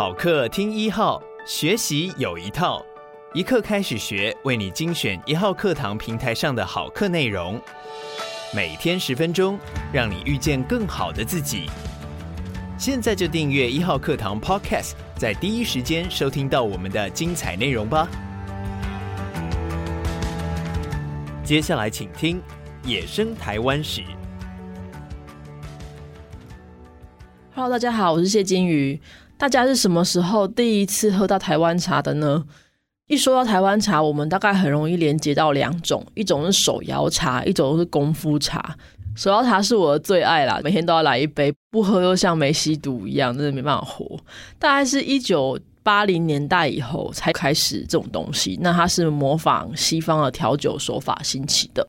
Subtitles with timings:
[0.00, 2.82] 好课听一号，学习有一套，
[3.34, 7.60] 一课开始学，为你精选一号课堂平台上的好课内容，
[8.54, 9.58] 每天十分钟，
[9.92, 11.68] 让你遇见更好的自己。
[12.78, 18.08] 现在就订阅一号课堂 Podcast，在第一时间收听到我们的精彩内容吧。
[21.44, 22.40] 接下来请听
[22.88, 24.00] 《野生台湾史》。
[27.54, 28.98] Hello，大家好，我是谢金鱼。
[29.40, 32.44] 大家是什么时候第一次喝到台湾茶的呢？
[33.06, 38.76] 一说到台湾茶，我们大概很容易连接到两种，一种是手摇茶，一种是功夫茶。
[39.16, 44.14] 手摇茶是我的最爱啦，每天都要来一杯，不喝又像没吸毒一样，真的没办法活。
[44.58, 51.88] 大概是一九八零年代以后才开始这种东西，那它是模仿西方的调酒手法兴起的。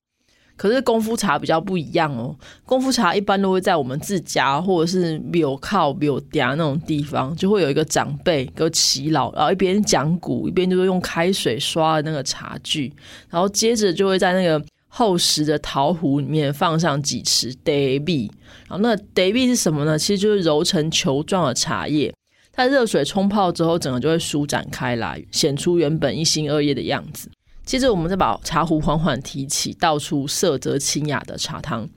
[0.61, 2.35] 可是功夫茶比较不一样哦，
[2.67, 12.93] 功夫茶一般都会在我们自家或者是庙靠庙嗲那种地方，就会有一个长辈跟耆老，然后一边讲古，一边就是用开水刷的那个茶具，
[13.27, 18.29] 然后接着就会在那个厚实的陶壶里面放上几匙茶米，
[18.69, 19.97] 然后那个茶米是什么呢？
[19.97, 22.13] 其实就是揉成球状的茶叶，
[22.53, 27.31] 它热水冲泡之后，整个就会舒展开来，显出原本一心二叶的样子。
[27.65, 31.87] 接着，我们再把茶壶缓缓提起，倒出色泽清雅的茶汤。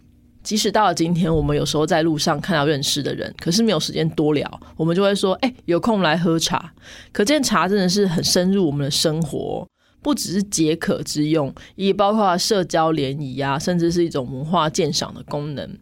[0.42, 6.70] 即使到了今天，我们有时候在路上看到认识的人，可是没有时间多聊，我们就会说：“哎、有空来喝茶。”
[7.12, 9.66] 可见茶真的是很深入我们的生活，
[10.02, 15.78] 不只是解渴之用，也包括社交联谊啊，甚至是一种文化鉴赏的功能。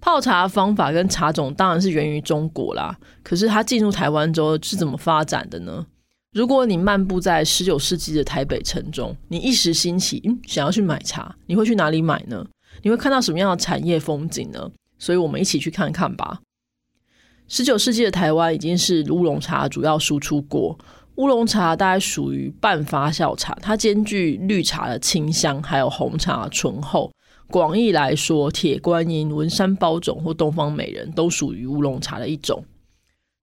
[0.00, 5.84] 泡茶的方法跟茶种当然是源于中国啦，可是它进入台湾之后是怎么发展的呢？
[6.38, 12.46] 如果你漫步在十九世纪的台北城中，你一时兴起，嗯，想要去买茶，你会去哪里买呢？
[12.80, 14.70] 你会看到什么样的产业风景呢？
[15.00, 16.38] 所以，我们一起去看看吧。
[17.48, 20.78] 十九世纪的台湾已经是乌龙茶主要输出国。
[21.16, 27.10] 乌龙茶大概属于半发酵茶，它兼具绿茶的清香，还有红茶醇厚。
[27.50, 32.64] 广义来说，铁观音、文山包种或东方美人都属于乌龙茶的一种。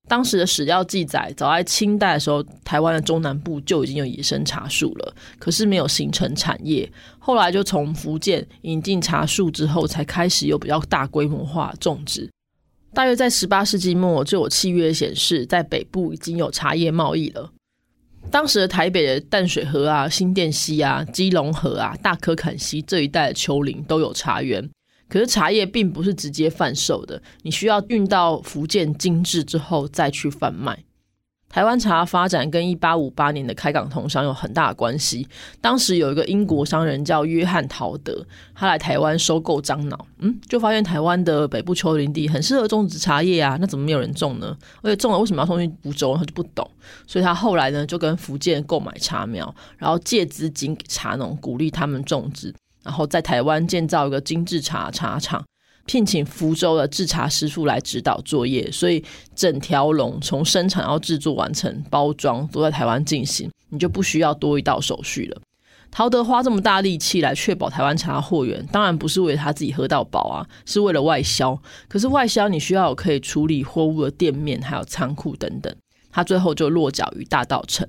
[0.08, 6.88] 当时的史料记载，早在清代的时候，台湾的中南部就已经有野生茶树了，可是没有形成产业。
[7.18, 12.30] 后来就从福建引进茶树之后，才开始有比较大规模化种植。
[12.94, 17.52] 大约在十八世纪末，就有契约显示，在北部已经有茶叶贸易了。
[18.32, 24.70] 当时的台北的淡水河啊、新店溪啊、基隆河啊、大嵙崁溪这一带的丘陵都有茶园。
[25.08, 30.84] 可是茶叶并不是直接贩售的，你需要运到福建精制之后再去贩卖。
[31.48, 35.26] 台湾茶发展跟一八五八年的开港通商有很大的关系。
[35.62, 44.58] 当时有一个英国商人叫约翰陶德，他来台湾收购樟脑，嗯，就发现台湾的北部丘陵地很适合种植茶叶啊，那怎么没有人种呢？
[44.82, 46.18] 而且种了为什么要送去福州？
[46.18, 46.70] 他就不懂。
[47.08, 52.54] 所以他后来呢就跟福建购买茶苗，然后借资金给茶农，鼓励他们种植。
[52.86, 55.44] 然后在台湾建造一个精制茶茶厂，
[55.88, 59.04] 聘请福州的制茶师傅来指导作业，所以
[59.36, 65.42] 整条龙从生产到制作完成、包装都在台湾进行，你就不需要多一道手续了。
[65.92, 71.58] 陶德花这么大力气来确保台湾茶货源，当然不是为了他自己喝到饱啊，是为了外销。
[71.88, 75.74] 可是外销你需要有可以处理货物的店面，还有仓库等等，
[76.12, 77.88] 他最后就落脚于大道城。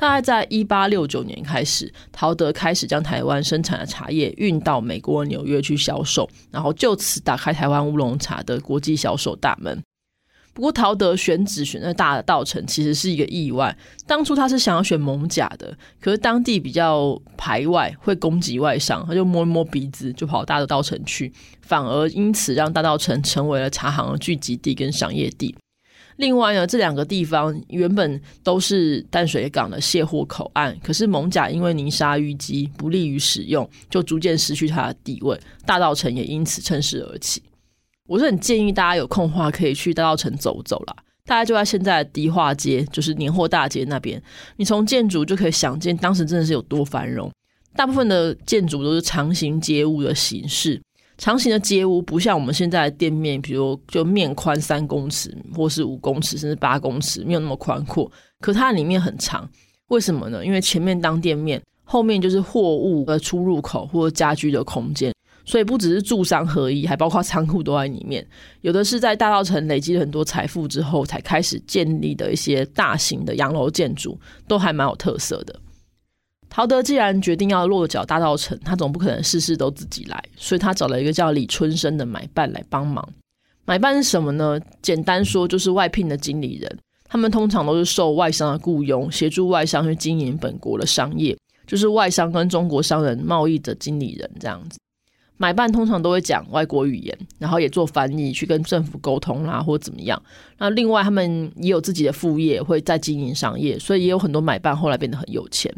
[0.00, 9.78] 大概在一八六九年开始，陶德开始将台湾生产的茶叶运到美国纽约去销售，然后就此打开台湾乌龙茶的国际销售大门。
[10.54, 13.76] 不过，陶德选址选在大的稻城其实是一个意外。
[14.06, 25.54] 当初他是想要选蒙甲的，可是当地比较排外，会攻击外商，他就摸一摸鼻子就跑到大稻城去，反而因此让大稻城成为了茶行的聚集地跟商业地。
[26.20, 35.38] 另外呢，这两个地方原本都是淡水港的卸货口岸，可是艋舺因为泥沙淤积，不利于使用，就逐渐失去它的地位。
[35.64, 37.42] 大稻城也因此趁势而起。
[38.06, 40.94] 我是很建议大家有空的话可以去大稻城走走啦。
[41.24, 44.20] 大概就在现在的迪化街，就是年货大街那边，
[44.56, 47.30] 你从建筑就可以想见当时真的是有多繁荣。
[47.76, 50.80] 大部分的建筑都是长形街屋的形式。
[51.20, 58.10] 长形的街屋不像我们现在的店面，比如就面宽三公尺，或是五公尺，甚至八公尺，没有那么宽阔。
[58.40, 59.46] 可它里面很长，
[59.88, 60.42] 为什么呢？
[60.42, 65.12] 因为前面当店面，后面就是货物的出入口或者家居的空间，
[65.44, 68.26] 所以不只是住商合一，还包括仓库都在里面。
[68.62, 74.18] 有的是在大稻埕累积了很多财富之后才开始建立的一些大型的洋楼建筑，
[74.48, 75.54] 都还蛮有特色的。
[76.50, 83.08] 陶德既然决定要落脚大稻城，他总不可能事事都自己来，所以他找了一个叫李春生的买办来帮忙。
[83.64, 84.58] 买办是什么呢？
[84.82, 91.38] 简单说就是外聘的经理人，他们通常都是受外商的雇佣，协助外商去经营本国的商业，
[91.68, 94.78] 就是外商跟中国商人贸易的经理人这样子。
[95.36, 100.20] 买办通常都会讲外国语言，然后也做翻译去跟政府沟通啦，或怎么样。
[100.58, 105.72] 那另外他们也有自己的副业，会在经营商业，所以也有很多买办后来变得很有钱。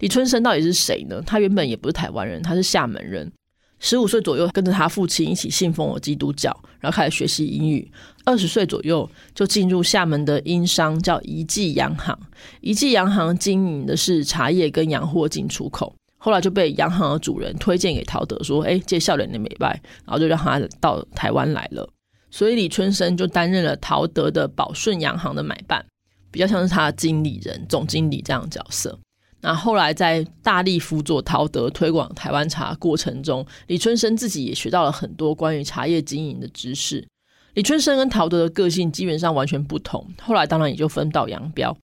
[0.00, 1.22] 李春生到底是谁呢？
[1.24, 3.30] 他原本也不是台湾人，他是厦门人。
[3.78, 7.90] 十五岁左右，跟着他父亲一起信奉了基督教，然后开始学习英语。
[8.26, 12.18] 二十岁左右，就进入厦门的英商，叫一记洋行。
[12.60, 15.94] 一记洋行经营的是茶叶跟洋货进出口。
[16.18, 21.88] 后来就被洋行的主人推荐给陶德，说：“哎，这少年的美拜。”然后就让他到台湾来了。
[22.30, 25.82] 所以李春生就担任了陶德的宝顺洋行的买办，
[26.30, 28.98] 比较像是他的经理人、总经理这样的角色。
[29.42, 37.06] 那后来在大力辅佐陶德推广台湾茶过程中，李春生自己也学到了很多关于茶叶经营的知识。
[37.54, 41.76] 李春生跟陶德的个性基本上完全不同，后来当然也就分道扬镳。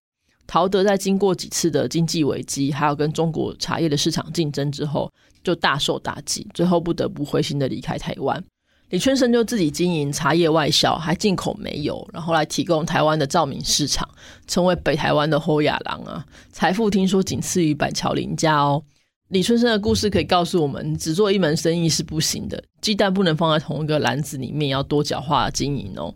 [0.45, 5.11] 陶德在经过几次的经济危机，还有跟中国茶叶的市场竞争之后，
[5.43, 8.41] 就大受打击，最后不得不灰心的离开台湾。
[8.89, 14.07] 李春生就自己经营茶叶外销，还进口煤油，然后来提供台湾的照明市场，
[14.47, 16.25] 成为北台湾的后亚郎啊！
[16.53, 18.81] 财富听说仅次于板桥林家哦。
[19.27, 26.15] 李春生的故事可以告诉我们，只做一门生意是不行的，鸡蛋不能放在同一个篮子里面，要多角化的经营哦。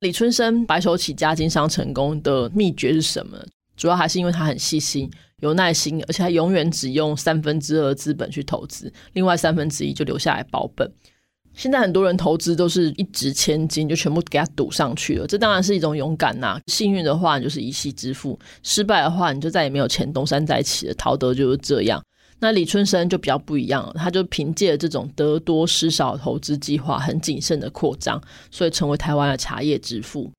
[0.00, 3.38] 李春生白手起家经商成功的秘诀是什么？
[3.76, 5.08] 主要还是因为他很细心、
[5.38, 10.90] 有耐心，而且他永远只用三分之二资本去投资，另外三分之一就留下来保本。
[11.54, 15.26] 现在很多人投资都是一掷千金，就全部给他赌上去了。
[15.26, 20.94] 这当然是一种勇敢呐、幸运的话，你就是一夕致富；失败的话，你就再也没有钱东山再起了。
[20.94, 22.02] 陶德就是这样。
[22.38, 28.18] 那李春生就比较不一样了，他就凭借这种得多失少投资计划，很谨慎的扩张，
[28.50, 30.30] 所以成为台湾的茶叶之父。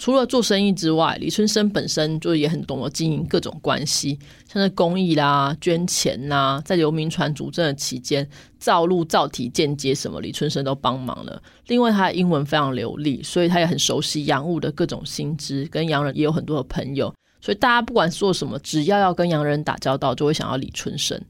[0.00, 4.18] 除了做生意之外，李春生本身就也很懂得经营各种关系，
[4.50, 8.26] 像是公益啦、捐钱啦，在刘铭传主政的期间，
[8.58, 11.42] 造路、造体、建街什么，李春生都帮忙了。
[11.66, 17.14] 另外，他的英文非常流利，所以他也很熟悉洋务的各种新知，跟洋人也有很多的朋友。
[17.42, 21.20] 所以大家不管做什么，只要要跟洋人打交道，就会想要李春生。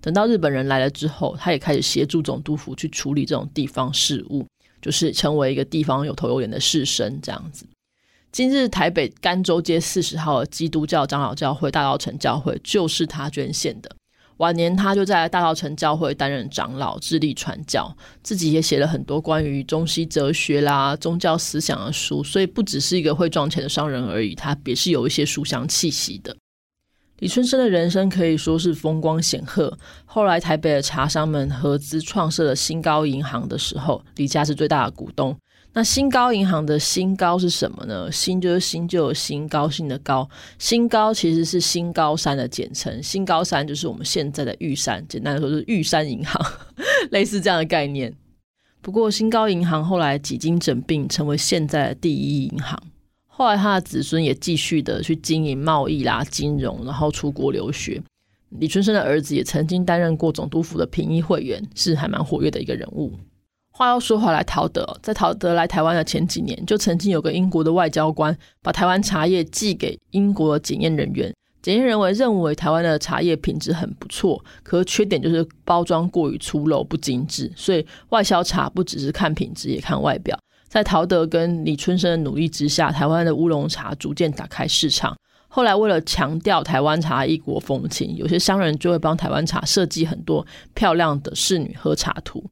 [0.00, 4.44] 等到日本人来了之后，他也开始协助总督府去处理这种地方事务，
[4.82, 7.64] 就是成为一个地方有头有脸的士绅这样子。
[8.38, 13.90] 今日台北甘州街四十号的基督教长老教会大道城教会就是他捐献的。
[14.36, 17.92] 晚年他就在大道城教会担任长老，致力传教，
[18.22, 26.36] 自己也写了很多关于中西哲学啦、宗教思想的书，所以不只是一个会赚钱的商人而已，他也是有一些书香气息的。
[27.18, 29.76] 李春生的人生可以说是风光显赫。
[30.04, 35.36] 后来台北的茶商们合资创设了新高银行的时候，李家是最大的股东。
[35.74, 38.10] 那新高银行的新高是什么呢？
[38.10, 40.28] 新就是新就有新高兴的高，
[40.58, 46.52] 新高其实是新高山的简称，新高山就是我们现在的玉山，简单的说就是玉山银行，
[47.12, 48.12] 类似这样的概念。
[48.80, 52.82] 不过新高银行后来几经整并，成为现在的第一银行。
[53.26, 58.02] 后来他的子孙也继续的去经营贸易啦、金融，然后出国留学。
[58.58, 63.12] 李春生的儿子也曾经担任过总督府的评议会员，是还蛮活跃的一个人物。
[63.78, 71.32] 话又说回来，陶德在陶德来台湾的前几年，就曾经有个英国的外交官把台湾茶叶寄给英国的检验人员，
[71.62, 80.36] 检验人员认为台湾的茶叶品质很不错，可是缺点就是包装过于粗陋不精致，所以外销茶不只是看品质，也看外表。
[80.66, 85.16] 在陶德跟李春生的努力之下，台湾的乌龙茶逐渐打开市场。
[85.46, 90.44] 后来为了强调台湾茶异国风情，有些商人就会帮台湾茶设计很多
[90.74, 92.44] 漂亮的仕女喝茶图。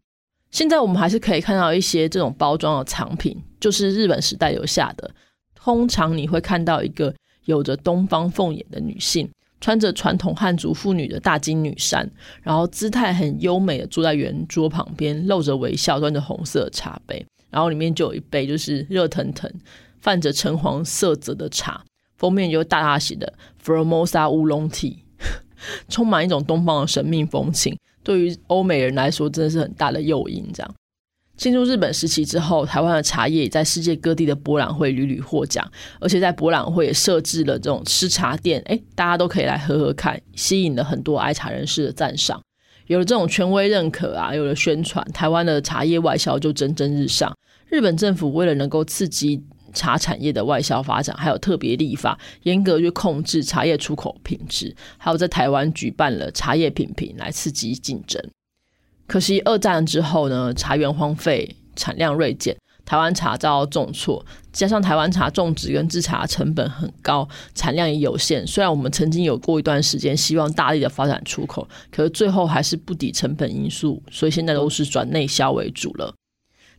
[0.56, 5.10] 现在我们还是可以看到一些这种包装的藏品，就是日本时代留下的。
[5.54, 9.28] 通常你会看到一个有着东方凤眼的女性，
[9.60, 12.10] 穿着传统汉族妇女的大金女衫，
[12.42, 19.52] 然后姿态很优美的坐在圆桌旁边，露着微笑，端着红色茶杯，然后里面就有一杯就是热腾腾、
[20.00, 21.84] 泛着橙黄色泽的茶，
[22.16, 23.30] 封面就大大写的
[23.62, 24.96] Formosa 乌龙 Tea，
[25.90, 27.76] 充满一种东方的神秘风情。
[28.06, 30.48] 对于欧美人来说，真的是很大的诱因。
[30.54, 30.74] 这样
[31.36, 42.40] 进入日本时期之后，台湾的茶叶也在世界各地的博览会屡屡获奖，而且在博览会也设置了这种吃茶店，哎，大家都可以来喝喝看，吸引了很多爱茶人士的赞赏。
[42.86, 47.36] 有了这种权威认可啊，有了宣传，台湾的茶叶外销就蒸蒸日上。
[47.68, 49.42] 日本政府为了能够刺激
[49.76, 58.20] 茶产业的外销发展，还有特别立法，严格去控制茶叶出口品质，还有在台湾举办了茶叶品评来刺激竞争。
[59.06, 68.44] 可惜二战之后呢，茶园荒废，产量锐减，台湾茶遭到重挫，加上台湾茶种植跟制茶成本很高，产量也有限。
[68.46, 76.12] 虽然我们曾经有过一段时间希望大力的发展出口，可是最后还是不抵成本因素，所以现在都是转内销为主了。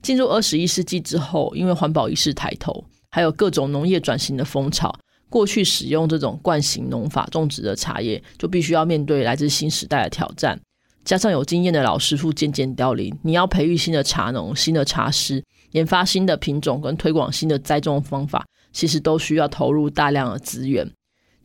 [0.01, 4.97] 进入二十一世纪之后，因为环保意识抬头，还有各种农业转型的风潮，
[5.29, 10.59] 过去使用这种惯行农法种植的茶叶，就必须要面对来自新时代的挑战。
[11.03, 20.89] 加上有经验的老师傅渐渐凋零，你要培育新的茶农、新的茶师，研发新的品种跟推广新的栽种方法，其实都需要投入大量的资源。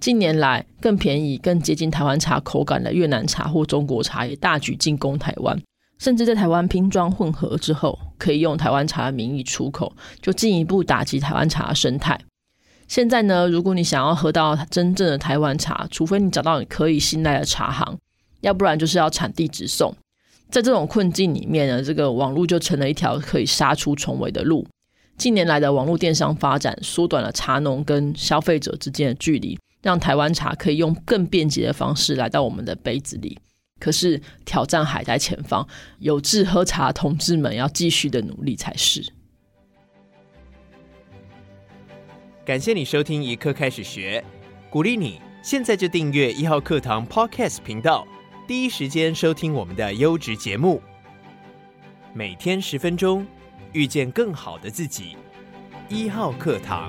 [0.01, 5.57] 近年来，更便宜、更接近台湾茶口感的越南茶或中国茶也大举进攻台湾，
[6.03, 12.19] 甚至在台湾拼装混合之后，可以用台湾茶的名义出口，就进一步打击台湾茶的生态。
[12.89, 17.97] 现在呢，如果你想要喝到真正的台湾茶，除非你找到你可以信赖的茶行。
[18.41, 19.95] 要不然就是要产地直送，
[20.51, 24.67] 在这种困境里面呢，这个网络就成了一条可以杀出重围的路。
[25.17, 33.39] 近年来的网络电商发展，缩短了茶农跟消费者之间的距离，让台湾茶可以用更便捷的方式来到我们的杯子里。
[33.83, 35.67] 可是挑战还在前方，
[35.99, 39.05] 有志喝茶的同志们要继续的努力才是。
[42.45, 44.23] 感谢你收听一课开始学，
[44.71, 48.07] 鼓励你现在就订阅一号课堂 Podcast 频道。
[48.47, 50.81] 第一时间收听我们的优质节目，
[52.15, 53.27] 每天十分钟，
[53.73, 55.17] 遇见更好的自己。
[55.89, 56.89] 一号课堂。